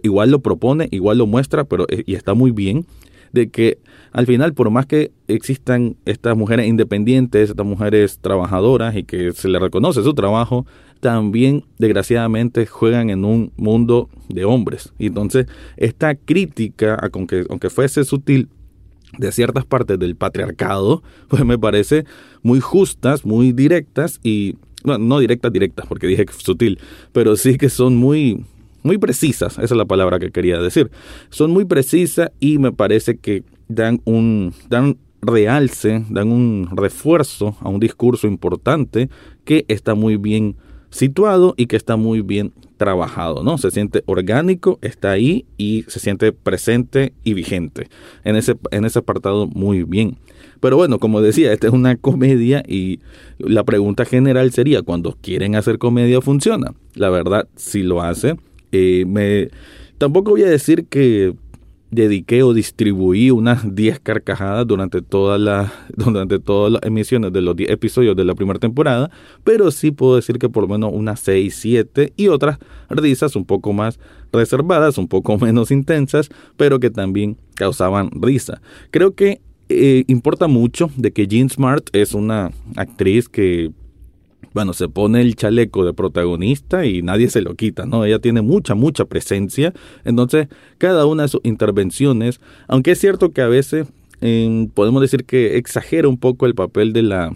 igual 0.02 0.30
lo 0.30 0.40
propone, 0.40 0.88
igual 0.90 1.16
lo 1.16 1.26
muestra, 1.26 1.64
pero 1.64 1.86
eh, 1.88 2.04
y 2.06 2.14
está 2.14 2.34
muy 2.34 2.50
bien, 2.50 2.84
de 3.32 3.50
que 3.50 3.78
al 4.12 4.26
final, 4.26 4.52
por 4.52 4.70
más 4.70 4.86
que 4.86 5.10
existan 5.26 5.96
estas 6.04 6.36
mujeres 6.36 6.66
independientes, 6.66 7.50
estas 7.50 7.66
mujeres 7.66 8.18
trabajadoras 8.20 8.94
y 8.94 9.04
que 9.04 9.32
se 9.32 9.48
les 9.48 9.60
reconoce 9.60 10.02
su 10.02 10.12
trabajo, 10.12 10.66
también 11.00 11.64
desgraciadamente 11.78 12.66
juegan 12.66 13.10
en 13.10 13.24
un 13.24 13.52
mundo 13.56 14.08
de 14.28 14.44
hombres. 14.44 14.92
Y 14.98 15.06
entonces, 15.06 15.46
esta 15.76 16.14
crítica, 16.14 16.96
aunque, 17.12 17.44
aunque 17.48 17.70
fuese 17.70 18.04
sutil, 18.04 18.48
de 19.18 19.30
ciertas 19.32 19.64
partes 19.64 19.98
del 19.98 20.16
patriarcado, 20.16 21.02
pues 21.28 21.44
me 21.44 21.58
parece 21.58 22.04
muy 22.42 22.60
justas, 22.60 23.24
muy 23.24 23.52
directas 23.52 24.20
y, 24.22 24.56
bueno, 24.84 25.04
no 25.04 25.18
directas, 25.18 25.52
directas, 25.52 25.86
porque 25.86 26.06
dije 26.06 26.24
sutil, 26.38 26.78
pero 27.12 27.36
sí 27.36 27.56
que 27.58 27.68
son 27.68 27.96
muy, 27.96 28.44
muy 28.82 28.98
precisas, 28.98 29.54
esa 29.54 29.62
es 29.62 29.70
la 29.72 29.84
palabra 29.84 30.18
que 30.18 30.30
quería 30.30 30.58
decir. 30.60 30.90
Son 31.30 31.50
muy 31.50 31.64
precisas 31.64 32.30
y 32.40 32.58
me 32.58 32.72
parece 32.72 33.16
que 33.16 33.44
dan 33.68 34.00
un, 34.04 34.54
dan 34.68 34.96
realce, 35.20 36.04
dan 36.10 36.32
un 36.32 36.68
refuerzo 36.72 37.56
a 37.60 37.68
un 37.68 37.80
discurso 37.80 38.26
importante 38.26 39.08
que 39.44 39.64
está 39.68 39.94
muy 39.94 40.16
bien 40.16 40.56
situado 40.90 41.54
y 41.56 41.66
que 41.66 41.76
está 41.76 41.96
muy 41.96 42.20
bien 42.20 42.52
trabajado, 42.76 43.42
¿no? 43.44 43.58
Se 43.58 43.70
siente 43.70 44.02
orgánico, 44.06 44.78
está 44.82 45.12
ahí 45.12 45.46
y 45.56 45.84
se 45.88 46.00
siente 46.00 46.32
presente 46.32 47.12
y 47.24 47.34
vigente. 47.34 47.88
En 48.24 48.36
ese, 48.36 48.56
en 48.72 48.84
ese 48.84 48.98
apartado 48.98 49.46
muy 49.46 49.84
bien. 49.84 50.18
Pero 50.60 50.76
bueno, 50.76 50.98
como 50.98 51.20
decía, 51.20 51.52
esta 51.52 51.68
es 51.68 51.72
una 51.72 51.96
comedia 51.96 52.62
y 52.66 53.00
la 53.38 53.64
pregunta 53.64 54.04
general 54.04 54.52
sería, 54.52 54.82
cuando 54.82 55.16
quieren 55.20 55.56
hacer 55.56 55.78
comedia 55.78 56.20
funciona. 56.20 56.74
La 56.94 57.10
verdad, 57.10 57.48
si 57.56 57.82
lo 57.82 58.02
hace. 58.02 58.36
Eh, 58.72 59.04
me, 59.06 59.50
tampoco 59.98 60.32
voy 60.32 60.42
a 60.42 60.50
decir 60.50 60.86
que 60.86 61.34
dediqué 61.92 62.42
o 62.42 62.54
distribuí 62.54 63.30
unas 63.30 63.74
10 63.74 64.00
carcajadas 64.00 64.66
durante, 64.66 65.02
toda 65.02 65.36
la, 65.38 65.70
durante 65.96 66.38
todas 66.38 66.72
las 66.72 66.82
emisiones 66.84 67.32
de 67.32 67.42
los 67.42 67.54
10 67.54 67.70
episodios 67.70 68.16
de 68.16 68.24
la 68.24 68.34
primera 68.34 68.58
temporada, 68.58 69.10
pero 69.44 69.70
sí 69.70 69.90
puedo 69.90 70.16
decir 70.16 70.38
que 70.38 70.48
por 70.48 70.62
lo 70.62 70.68
menos 70.68 70.90
unas 70.92 71.20
6, 71.20 71.54
7 71.54 72.14
y 72.16 72.28
otras 72.28 72.58
risas 72.88 73.36
un 73.36 73.44
poco 73.44 73.74
más 73.74 74.00
reservadas, 74.32 74.96
un 74.96 75.06
poco 75.06 75.38
menos 75.40 75.70
intensas, 75.70 76.30
pero 76.56 76.80
que 76.80 76.90
también 76.90 77.36
causaban 77.54 78.10
risa. 78.10 78.62
Creo 78.90 79.14
que 79.14 79.42
eh, 79.68 80.04
importa 80.06 80.48
mucho 80.48 80.90
de 80.96 81.12
que 81.12 81.26
Jean 81.26 81.50
Smart 81.50 81.88
es 81.92 82.14
una 82.14 82.52
actriz 82.76 83.28
que 83.28 83.70
bueno, 84.52 84.72
se 84.72 84.88
pone 84.88 85.20
el 85.22 85.34
chaleco 85.36 85.84
de 85.84 85.94
protagonista 85.94 86.84
y 86.84 87.02
nadie 87.02 87.30
se 87.30 87.40
lo 87.40 87.54
quita, 87.54 87.86
¿no? 87.86 88.04
Ella 88.04 88.18
tiene 88.18 88.42
mucha, 88.42 88.74
mucha 88.74 89.04
presencia. 89.06 89.72
Entonces, 90.04 90.48
cada 90.78 91.06
una 91.06 91.24
de 91.24 91.28
sus 91.28 91.40
intervenciones, 91.44 92.40
aunque 92.68 92.92
es 92.92 92.98
cierto 92.98 93.32
que 93.32 93.40
a 93.40 93.48
veces 93.48 93.86
em, 94.20 94.68
podemos 94.68 95.00
decir 95.00 95.24
que 95.24 95.56
exagera 95.56 96.08
un 96.08 96.18
poco 96.18 96.46
el 96.46 96.54
papel 96.54 96.92
de 96.92 97.02
la, 97.02 97.34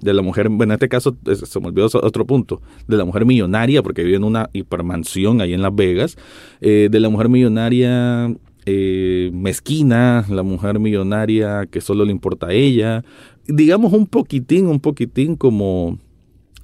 de 0.00 0.14
la 0.14 0.22
mujer, 0.22 0.48
bueno, 0.48 0.72
en 0.72 0.76
este 0.76 0.88
caso 0.88 1.16
se 1.24 1.60
me 1.60 1.68
olvidó 1.68 1.88
otro 1.94 2.26
punto, 2.26 2.60
de 2.86 2.96
la 2.96 3.04
mujer 3.04 3.24
millonaria, 3.24 3.82
porque 3.82 4.04
vive 4.04 4.16
en 4.16 4.24
una 4.24 4.50
hipermansión 4.52 5.40
ahí 5.40 5.54
en 5.54 5.62
Las 5.62 5.74
Vegas, 5.74 6.16
eh, 6.60 6.88
de 6.90 7.00
la 7.00 7.08
mujer 7.08 7.28
millonaria 7.28 8.34
eh, 8.66 9.30
mezquina, 9.32 10.26
la 10.28 10.42
mujer 10.42 10.78
millonaria 10.78 11.66
que 11.70 11.80
solo 11.80 12.04
le 12.04 12.12
importa 12.12 12.48
a 12.48 12.52
ella, 12.52 13.02
digamos 13.46 13.94
un 13.94 14.06
poquitín, 14.06 14.66
un 14.66 14.80
poquitín 14.80 15.36
como 15.36 15.98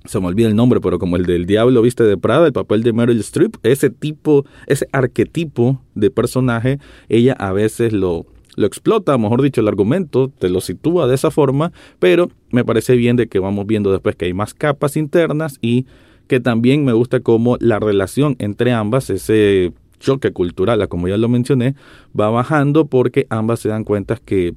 se 0.05 0.21
me 0.21 0.27
olvida 0.27 0.49
el 0.49 0.57
nombre, 0.57 0.81
pero 0.81 0.99
como 0.99 1.17
el 1.17 1.25
del 1.25 1.47
Diablo 1.47 1.81
Viste 1.83 2.05
de 2.05 2.17
Prada, 2.19 2.47
el 2.47 2.53
papel 2.53 2.83
de 2.83 2.93
Meryl 2.93 3.21
Streep, 3.21 3.57
ese 3.63 3.89
tipo, 3.91 4.45
ese 4.67 4.87
arquetipo 4.93 5.81
de 5.95 6.11
personaje, 6.11 6.79
ella 7.09 7.33
a 7.39 7.53
veces 7.53 7.93
lo, 7.93 8.27
lo 8.57 8.67
explota, 8.67 9.17
mejor 9.17 9.41
dicho, 9.41 9.63
el 9.63 9.69
argumento, 9.69 10.29
te 10.29 10.51
lo 10.51 10.61
sitúa 10.61 11.07
de 11.07 11.15
esa 11.15 11.31
forma, 11.31 11.73
pero 11.99 12.31
me 12.51 12.65
parece 12.65 12.97
bien 12.97 13.17
de 13.17 13.29
que 13.29 13.39
vamos 13.39 13.67
viendo 13.67 13.93
después 13.93 14.15
que 14.15 14.27
hay 14.27 14.35
más 14.35 14.53
capas 14.53 14.97
internas 14.97 15.59
y 15.63 15.87
que 16.27 16.39
también 16.39 16.85
me 16.85 16.93
gusta 16.93 17.21
como 17.21 17.57
la 17.61 17.79
relación 17.79 18.37
entre 18.39 18.73
ambas, 18.73 19.09
ese 19.09 19.73
choque 20.01 20.33
cultural, 20.33 20.87
como 20.89 21.09
ya 21.09 21.17
lo 21.17 21.29
mencioné, 21.31 21.77
va 22.19 22.29
bajando 22.29 22.87
porque 22.87 23.27
ambas 23.31 23.61
se 23.61 23.71
dan 23.71 23.85
cuenta 23.85 24.17
que, 24.23 24.55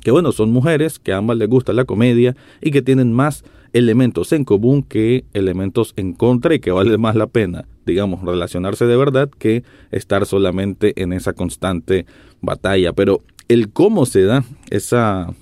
que 0.00 0.10
bueno, 0.10 0.32
son 0.32 0.50
mujeres, 0.50 0.98
que 0.98 1.12
a 1.12 1.18
ambas 1.18 1.36
les 1.36 1.48
gusta 1.48 1.74
la 1.74 1.84
comedia 1.84 2.34
y 2.62 2.70
que 2.70 2.80
tienen 2.80 3.12
más 3.12 3.44
elementos 3.72 4.32
en 4.32 4.44
común 4.44 4.82
que 4.82 5.24
elementos 5.32 5.94
en 5.96 6.12
contra 6.12 6.54
y 6.54 6.60
que 6.60 6.70
vale 6.70 6.98
más 6.98 7.16
la 7.16 7.26
pena, 7.26 7.66
digamos, 7.86 8.22
relacionarse 8.22 8.86
de 8.86 8.96
verdad 8.96 9.30
que 9.38 9.64
estar 9.90 10.26
solamente 10.26 11.00
en 11.02 11.12
esa 11.12 11.32
constante 11.32 12.06
batalla. 12.40 12.92
Pero 12.92 13.22
el 13.48 13.70
cómo 13.70 14.06
se 14.06 14.22
da 14.22 14.44
esa, 14.70 15.32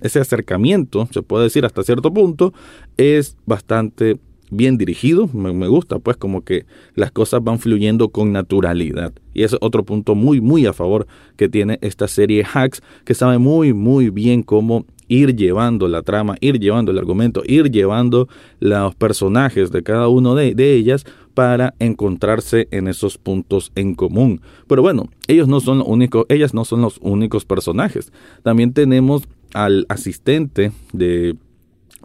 ese 0.00 0.20
acercamiento, 0.20 1.08
se 1.12 1.22
puede 1.22 1.44
decir 1.44 1.64
hasta 1.64 1.82
cierto 1.82 2.12
punto, 2.12 2.52
es 2.96 3.36
bastante 3.46 4.18
bien 4.50 4.78
dirigido, 4.78 5.28
me, 5.32 5.52
me, 5.52 5.66
gusta 5.66 5.98
pues 5.98 6.16
como 6.16 6.44
que 6.44 6.66
las 6.94 7.10
cosas 7.10 7.42
van 7.42 7.58
fluyendo 7.58 8.10
con 8.10 8.32
naturalidad 8.32 9.12
y 9.34 9.42
es 9.42 9.56
otro 9.60 9.84
punto 9.84 10.14
muy 10.14 10.40
muy 10.40 10.66
a 10.66 10.72
favor 10.72 11.08
que 11.36 11.48
tiene 11.48 11.78
esta 11.82 12.06
serie 12.06 12.44
Hacks 12.44 12.80
que 13.04 13.14
sabe 13.14 13.38
muy 13.38 13.72
muy 13.72 14.08
bien 14.10 14.44
cómo 14.44 14.86
ir 15.08 15.36
llevando 15.36 15.88
la 15.88 16.02
trama, 16.02 16.36
ir 16.40 16.58
llevando 16.58 16.92
el 16.92 16.98
argumento, 16.98 17.42
ir 17.46 17.70
llevando 17.70 18.28
los 18.60 18.94
personajes 18.94 19.70
de 19.70 19.82
cada 19.82 20.08
uno 20.08 20.34
de, 20.34 20.54
ellas 20.56 21.04
para 21.34 21.74
encontrarse 21.78 22.66
en 22.70 22.88
esos 22.88 23.18
puntos 23.18 23.70
en 23.74 23.94
común. 23.94 24.40
Pero 24.66 24.82
bueno, 24.82 25.08
ellos 25.28 25.48
no 25.48 25.60
son 25.60 25.78
los 25.78 25.88
únicos, 25.88 26.26
ellas 26.28 26.54
no 26.54 26.64
son 26.64 26.82
los 26.82 26.98
únicos 27.02 27.44
personajes. 27.44 28.12
También 28.42 28.72
tenemos 28.72 29.24
al 29.52 29.86
asistente 29.88 30.72
de, 30.92 31.36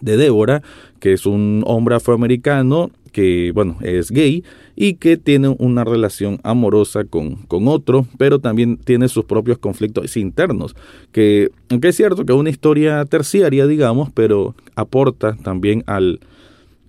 de 0.01 0.17
Débora, 0.17 0.61
que 0.99 1.13
es 1.13 1.25
un 1.25 1.63
hombre 1.65 1.95
afroamericano 1.95 2.91
que, 3.11 3.51
bueno, 3.53 3.77
es 3.81 4.11
gay 4.11 4.43
y 4.81 4.95
que 4.95 5.15
tiene 5.15 5.55
una 5.59 5.83
relación 5.83 6.39
amorosa 6.41 7.03
con, 7.03 7.35
con 7.35 7.67
otro, 7.67 8.07
pero 8.17 8.39
también 8.39 8.77
tiene 8.77 9.09
sus 9.09 9.25
propios 9.25 9.59
conflictos 9.59 10.17
internos, 10.17 10.75
que 11.11 11.51
aunque 11.69 11.89
es 11.89 11.95
cierto 11.95 12.25
que 12.25 12.33
es 12.33 12.39
una 12.39 12.49
historia 12.49 13.05
terciaria, 13.05 13.67
digamos, 13.67 14.09
pero 14.11 14.55
aporta 14.75 15.35
también 15.43 15.83
al, 15.85 16.19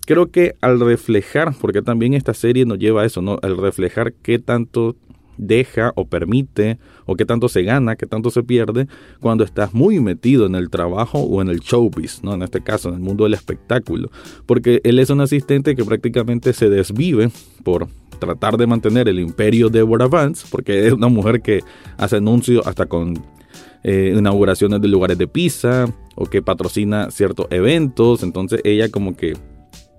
creo 0.07 0.31
que 0.31 0.55
al 0.59 0.79
reflejar, 0.79 1.53
porque 1.61 1.83
también 1.83 2.15
esta 2.15 2.33
serie 2.33 2.65
nos 2.65 2.79
lleva 2.79 3.03
a 3.03 3.05
eso, 3.05 3.21
¿no? 3.21 3.37
Al 3.43 3.57
reflejar 3.57 4.13
qué 4.23 4.39
tanto 4.39 4.95
deja 5.37 5.91
o 5.95 6.05
permite 6.05 6.79
o 7.05 7.15
qué 7.15 7.25
tanto 7.25 7.49
se 7.49 7.63
gana, 7.63 7.95
qué 7.95 8.05
tanto 8.05 8.29
se 8.29 8.43
pierde 8.43 8.87
cuando 9.19 9.43
estás 9.43 9.73
muy 9.73 9.99
metido 9.99 10.45
en 10.45 10.55
el 10.55 10.69
trabajo 10.69 11.19
o 11.19 11.41
en 11.41 11.49
el 11.49 11.59
showbiz, 11.59 12.23
¿no? 12.23 12.33
En 12.33 12.43
este 12.43 12.61
caso, 12.61 12.89
en 12.89 12.95
el 12.95 13.01
mundo 13.01 13.23
del 13.23 13.33
espectáculo. 13.33 14.09
Porque 14.45 14.81
él 14.83 14.99
es 14.99 15.09
un 15.09 15.21
asistente 15.21 15.75
que 15.75 15.83
prácticamente 15.83 16.53
se 16.53 16.69
desvive 16.69 17.29
por 17.63 17.87
tratar 18.19 18.57
de 18.57 18.67
mantener 18.67 19.09
el 19.09 19.19
imperio 19.19 19.69
de 19.69 19.79
Deborah 19.79 20.07
Vance, 20.07 20.45
porque 20.49 20.87
es 20.87 20.93
una 20.93 21.07
mujer 21.07 21.41
que 21.41 21.61
hace 21.97 22.17
anuncios 22.17 22.65
hasta 22.65 22.85
con 22.85 23.21
eh, 23.83 24.13
inauguraciones 24.17 24.79
de 24.81 24.87
lugares 24.87 25.17
de 25.17 25.27
pizza 25.27 25.87
o 26.15 26.25
que 26.25 26.41
patrocina 26.41 27.11
ciertos 27.11 27.47
eventos, 27.49 28.23
entonces 28.23 28.61
ella 28.63 28.89
como 28.89 29.17
que 29.17 29.33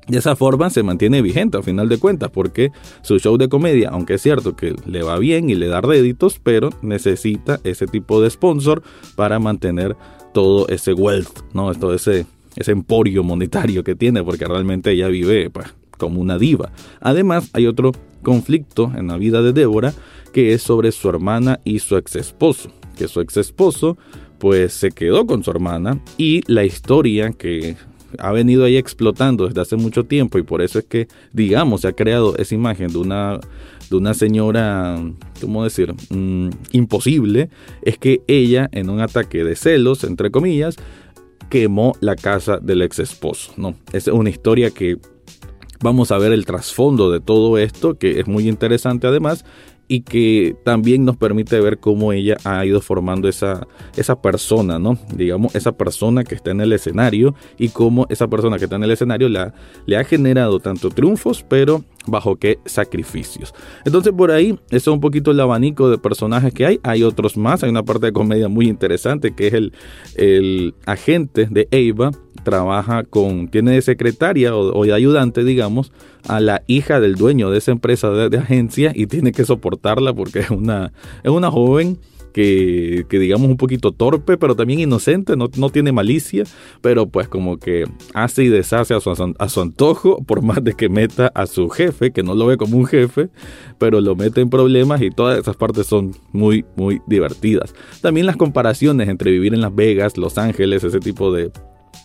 de 0.09 0.19
esa 0.19 0.37
forma 0.37 0.71
se 0.71 0.83
mantiene 0.83 1.23
vigente 1.23 1.59
a 1.59 1.63
final 1.63 1.89
de 1.89 1.99
cuentas, 1.99 2.31
porque 2.31 2.71
su 3.03 3.19
show 3.19 3.37
de 3.39 3.49
comedia, 3.49 3.91
aunque 3.91 4.15
es 4.15 4.23
cierto 4.23 4.55
que 4.55 4.75
le 4.87 5.03
va 5.03 5.19
bien 5.19 5.49
y 5.49 5.55
le 5.55 5.69
da 5.69 5.81
réditos, 5.81 6.39
pero 6.43 6.71
necesita 6.83 7.61
ese 7.65 7.87
tipo 7.87 8.21
de 8.21 8.31
sponsor 8.31 8.83
para 9.17 9.39
mantener 9.39 9.97
todo 10.33 10.69
ese 10.69 10.93
wealth, 10.93 11.41
¿no? 11.55 11.73
Todo 11.75 11.95
ese, 11.95 12.27
ese 12.57 12.73
emporio 12.73 13.23
monetario 13.23 13.85
que 13.85 13.95
tiene, 13.95 14.23
porque 14.23 14.47
realmente 14.47 14.91
ella 14.93 15.09
vive 15.09 15.49
pues, 15.51 15.75
como 15.97 16.21
una 16.21 16.39
diva. 16.39 16.73
Además, 17.01 17.49
hay 17.53 17.67
otro 17.67 17.93
conflicto 18.23 18.93
en 18.97 19.07
la 19.07 19.17
vida 19.17 19.43
de 19.43 19.53
Débora 19.53 19.95
que 20.33 20.53
es 20.53 20.63
sobre 20.63 20.91
su 20.91 21.09
hermana 21.09 21.61
y 21.65 21.79
su 21.79 21.97
ex 21.97 22.17
esposo, 22.17 22.71
que 22.99 23.07
su 23.07 23.21
ex 23.21 23.37
esposo 23.37 23.97
pues 24.39 24.73
se 24.73 24.91
quedó 24.91 25.27
con 25.27 25.45
su 25.45 25.51
hermana 25.51 26.01
y 26.19 26.43
la 26.53 26.65
historia 26.65 27.31
que 27.31 27.77
ha 28.19 28.33
venido 28.33 28.65
ahí 28.65 28.77
explotando 28.77 29.47
desde 29.47 29.61
hace 29.61 29.77
mucho 29.77 30.05
tiempo 30.05 30.39
y 30.39 30.43
por 30.43 30.63
eso 30.63 30.79
es 30.79 30.85
que, 30.85 31.09
digamos, 31.33 31.83
se 31.83 31.89
ha 31.89 31.93
creado 31.93 32.37
esa 32.37 32.55
imagen 32.55 32.93
de 32.93 32.99
una, 32.99 33.41
de 33.91 33.97
una 33.97 34.15
señora, 34.15 35.01
¿cómo 35.41 35.65
decir?, 35.65 35.95
mm, 36.11 36.51
imposible, 36.73 37.51
es 37.83 37.99
que 37.99 38.23
ella, 38.27 38.69
en 38.73 38.91
un 38.91 39.01
ataque 39.01 39.45
de 39.45 39.57
celos, 39.57 40.05
entre 40.05 40.31
comillas, 40.31 40.77
quemó 41.51 41.95
la 42.01 42.17
casa 42.17 42.59
del 42.59 42.83
ex 42.83 42.99
esposo, 42.99 43.53
¿no? 43.57 43.75
Es 43.93 44.09
una 44.09 44.31
historia 44.31 44.71
que 44.71 44.99
vamos 45.81 46.11
a 46.11 46.19
ver 46.19 46.33
el 46.33 46.47
trasfondo 46.47 47.11
de 47.11 47.21
todo 47.21 47.59
esto, 47.59 47.99
que 47.99 48.21
es 48.21 48.27
muy 48.27 48.49
interesante 48.49 49.07
además, 49.07 49.45
y 49.89 50.01
que 50.01 50.57
también 50.65 51.05
nos 51.05 51.17
permite 51.17 51.61
ver 51.61 51.79
cómo 51.79 52.13
ella 52.13 52.37
ha 52.45 52.65
ido 52.65 52.81
formando 52.81 53.29
esa, 53.29 53.67
esa 53.97 54.21
persona, 54.21 54.79
¿no? 54.79 54.99
Digamos, 55.15 55.55
esa 55.55 55.73
persona 55.73 56.25
que 56.25 56.35
está 56.35 56.51
en 56.51 56.61
el 56.61 56.73
escenario 56.73 57.35
y 57.59 57.69
cómo 57.69 58.07
esa 58.09 58.29
persona 58.29 58.59
que 58.59 58.65
está 58.65 58.77
en 58.77 58.85
el 58.85 58.91
escenario 58.91 59.29
la, 59.29 59.55
le 59.87 59.97
ha 59.97 60.05
generado 60.05 60.61
tanto 60.61 60.91
triunfos, 60.91 61.45
pero 61.49 61.85
bajo 62.07 62.37
qué 62.37 62.59
sacrificios. 62.65 63.55
Entonces 63.85 64.13
por 64.13 64.31
ahí, 64.31 64.59
eso 64.71 64.91
es 64.91 64.95
un 64.95 65.01
poquito 65.01 65.31
el 65.31 65.41
abanico 65.41 65.91
de 65.91 65.99
personajes 65.99 66.53
que 66.53 66.67
hay. 66.67 66.81
Hay 66.83 67.03
otros 67.03 67.37
más, 67.37 67.63
hay 67.63 67.71
una 67.71 67.83
parte 67.83 68.07
de 68.07 68.13
comedia 68.13 68.49
muy 68.49 68.69
interesante 68.69 69.35
que 69.35 69.49
es 69.49 69.55
el, 69.55 69.73
el 70.17 70.75
agente 70.87 71.47
de 71.51 71.69
Eva, 71.71 72.11
trabaja 72.43 73.05
con, 73.05 73.49
tiene 73.49 73.73
de 73.73 73.83
secretaria 73.83 74.55
o, 74.55 74.85
de 74.85 74.93
ayudante, 74.93 75.45
digamos, 75.45 75.93
a 76.29 76.41
la 76.41 76.63
hija 76.67 77.01
del 77.01 77.15
dueño 77.17 77.51
de 77.51 77.59
esa 77.59 77.73
empresa 77.73 78.11
de, 78.11 78.39
agencia 78.39 78.93
y 78.95 79.07
tiene 79.07 79.33
que 79.33 79.45
soportarla 79.45 80.13
porque 80.13 80.41
es 80.41 80.51
una, 80.51 80.93
es 81.23 81.31
una 81.31 81.51
joven 81.51 81.99
que, 82.35 83.07
digamos 83.09 83.49
un 83.49 83.57
poquito 83.57 83.93
torpe, 83.93 84.37
pero 84.37 84.57
también 84.57 84.81
inocente, 84.81 85.37
no, 85.37 85.49
no, 85.57 85.71
tiene 85.71 85.93
malicia, 85.93 86.43
pero 86.81 87.07
pues 87.07 87.29
como 87.29 87.59
que 87.59 87.85
hace 88.13 88.43
y 88.43 88.49
deshace 88.49 88.93
a 88.93 89.01
su, 89.01 89.35
a 89.39 89.49
su 89.49 89.61
antojo, 89.61 90.23
por 90.25 90.43
más 90.43 90.63
de 90.63 90.75
que 90.75 90.89
meta 90.89 91.31
a 91.33 91.47
su 91.47 91.69
jefe, 91.71 92.11
que 92.11 92.25
no 92.25 92.35
lo 92.35 92.47
ve 92.47 92.57
como 92.57 92.77
un 92.77 92.87
jefe, 92.87 93.29
pero 93.79 94.01
lo 94.01 94.17
mete 94.17 94.41
en 94.41 94.51
problemas 94.51 95.01
y 95.01 95.11
todas 95.11 95.39
esas 95.39 95.55
partes 95.57 95.87
son 95.87 96.13
muy, 96.33 96.65
muy 96.75 97.01
divertidas. 97.07 97.73
También 98.03 98.27
las 98.27 98.37
comparaciones 98.37 99.09
entre 99.09 99.31
vivir 99.31 99.55
en 99.55 99.61
Las 99.61 99.75
Vegas, 99.75 100.19
Los 100.19 100.37
Ángeles, 100.37 100.83
ese 100.83 100.99
tipo 100.99 101.33
de 101.33 101.53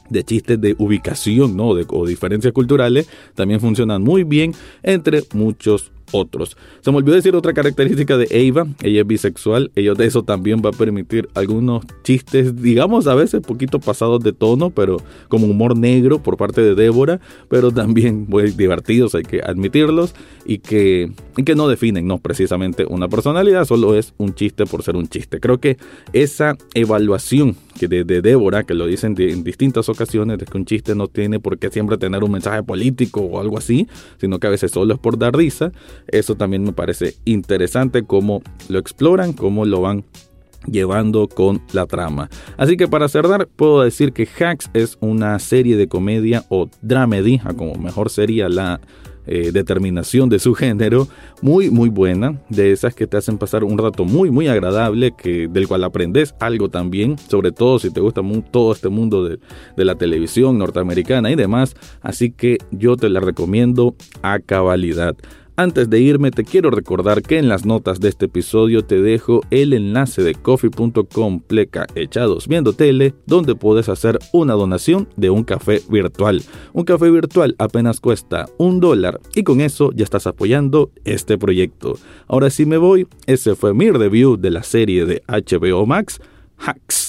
de 0.09 0.23
chistes 0.23 0.59
de 0.59 0.75
ubicación 0.77 1.55
¿no? 1.55 1.73
de, 1.73 1.85
o 1.89 2.05
diferencias 2.05 2.53
culturales 2.53 3.09
también 3.35 3.59
funcionan 3.59 4.01
muy 4.01 4.23
bien 4.23 4.53
entre 4.83 5.23
muchos 5.33 5.91
otros. 6.11 6.57
Se 6.81 6.91
me 6.91 6.97
olvidó 6.97 7.15
decir 7.15 7.35
otra 7.35 7.53
característica 7.53 8.17
de 8.17 8.27
Eva, 8.29 8.67
ella 8.81 9.01
es 9.01 9.07
bisexual, 9.07 9.71
ella 9.75 9.93
de 9.93 10.05
eso 10.05 10.23
también 10.23 10.61
va 10.63 10.69
a 10.69 10.73
permitir 10.73 11.29
algunos 11.33 11.83
chistes, 12.03 12.61
digamos 12.61 13.07
a 13.07 13.15
veces 13.15 13.41
poquito 13.41 13.79
pasados 13.79 14.23
de 14.23 14.33
tono, 14.33 14.69
pero 14.69 14.97
como 15.27 15.47
humor 15.47 15.77
negro 15.77 16.21
por 16.21 16.37
parte 16.37 16.61
de 16.61 16.75
Débora, 16.75 17.19
pero 17.49 17.71
también 17.71 18.25
muy 18.27 18.51
divertidos, 18.51 19.15
hay 19.15 19.23
que 19.23 19.41
admitirlos, 19.41 20.13
y 20.45 20.59
que, 20.59 21.11
que 21.43 21.55
no 21.55 21.67
definen 21.67 22.07
no 22.07 22.17
precisamente 22.17 22.85
una 22.87 23.07
personalidad, 23.07 23.65
solo 23.65 23.95
es 23.95 24.13
un 24.17 24.33
chiste 24.33 24.65
por 24.65 24.83
ser 24.83 24.95
un 24.95 25.07
chiste. 25.07 25.39
Creo 25.39 25.59
que 25.59 25.77
esa 26.13 26.57
evaluación 26.73 27.55
que 27.79 27.87
de, 27.87 28.03
Débora, 28.03 28.63
que 28.63 28.73
lo 28.73 28.85
dicen 28.85 29.15
en 29.17 29.43
distintas 29.43 29.87
ocasiones, 29.89 30.37
de 30.37 30.45
que 30.45 30.57
un 30.57 30.65
chiste 30.65 30.95
no 30.95 31.07
tiene 31.07 31.39
por 31.39 31.57
qué 31.57 31.69
siempre 31.69 31.97
tener 31.97 32.23
un 32.23 32.31
mensaje 32.31 32.61
político 32.63 33.21
o 33.21 33.39
algo 33.39 33.57
así, 33.57 33.87
sino 34.19 34.39
que 34.39 34.47
a 34.47 34.49
veces 34.49 34.71
solo 34.71 34.93
es 34.93 34.99
por 34.99 35.17
dar 35.17 35.35
risa, 35.35 35.71
eso 36.07 36.35
también 36.35 36.63
me 36.63 36.73
parece 36.73 37.15
interesante 37.25 38.03
cómo 38.03 38.41
lo 38.67 38.79
exploran, 38.79 39.33
cómo 39.33 39.65
lo 39.65 39.81
van 39.81 40.03
llevando 40.65 41.27
con 41.27 41.61
la 41.71 41.85
trama. 41.85 42.29
Así 42.57 42.77
que 42.77 42.87
para 42.87 43.07
cerrar, 43.07 43.47
puedo 43.47 43.81
decir 43.81 44.11
que 44.11 44.27
Hacks 44.27 44.69
es 44.73 44.97
una 44.99 45.39
serie 45.39 45.77
de 45.77 45.87
comedia 45.87 46.45
o 46.49 46.69
dramedy, 46.81 47.39
como 47.55 47.75
mejor 47.75 48.09
sería 48.09 48.49
la 48.49 48.81
eh, 49.31 49.51
determinación 49.51 50.27
de 50.27 50.39
su 50.39 50.55
género, 50.55 51.07
muy 51.41 51.69
muy 51.69 51.89
buena, 51.89 52.41
de 52.49 52.71
esas 52.71 52.95
que 52.95 53.05
te 53.05 53.17
hacen 53.17 53.37
pasar 53.37 53.63
un 53.63 53.77
rato 53.77 54.03
muy 54.03 54.31
muy 54.31 54.47
agradable, 54.47 55.11
que, 55.15 55.47
del 55.47 55.67
cual 55.67 55.83
aprendes 55.83 56.33
algo 56.39 56.69
también, 56.69 57.17
sobre 57.17 57.51
todo 57.51 57.77
si 57.77 57.91
te 57.91 58.01
gusta 58.01 58.21
todo 58.49 58.71
este 58.71 58.89
mundo 58.89 59.23
de, 59.23 59.37
de 59.77 59.85
la 59.85 59.95
televisión 59.95 60.57
norteamericana 60.57 61.29
y 61.29 61.35
demás, 61.35 61.75
así 62.01 62.31
que 62.31 62.57
yo 62.71 62.97
te 62.97 63.07
la 63.07 63.19
recomiendo 63.19 63.95
a 64.23 64.39
cabalidad. 64.39 65.15
Antes 65.59 65.89
de 65.89 65.99
irme 65.99 66.31
te 66.31 66.45
quiero 66.45 66.71
recordar 66.71 67.21
que 67.21 67.37
en 67.37 67.49
las 67.49 67.65
notas 67.65 67.99
de 67.99 68.07
este 68.07 68.27
episodio 68.27 68.85
te 68.85 69.01
dejo 69.01 69.41
el 69.49 69.73
enlace 69.73 70.23
de 70.23 70.33
coffee.com 70.33 71.41
pleca 71.41 71.85
echados 71.95 72.47
viendo 72.47 72.71
tele 72.71 73.13
donde 73.25 73.55
puedes 73.55 73.89
hacer 73.89 74.19
una 74.31 74.53
donación 74.53 75.09
de 75.17 75.29
un 75.29 75.43
café 75.43 75.81
virtual. 75.89 76.41
Un 76.71 76.85
café 76.85 77.11
virtual 77.11 77.55
apenas 77.59 77.99
cuesta 77.99 78.45
un 78.57 78.79
dólar 78.79 79.19
y 79.35 79.43
con 79.43 79.59
eso 79.59 79.91
ya 79.91 80.05
estás 80.05 80.27
apoyando 80.27 80.91
este 81.03 81.37
proyecto. 81.37 81.97
Ahora 82.29 82.51
sí 82.51 82.65
me 82.65 82.77
voy, 82.77 83.05
ese 83.25 83.53
fue 83.55 83.73
mi 83.73 83.91
review 83.91 84.37
de 84.37 84.51
la 84.51 84.63
serie 84.63 85.03
de 85.03 85.23
HBO 85.27 85.85
Max, 85.85 86.21
Hacks. 86.55 87.08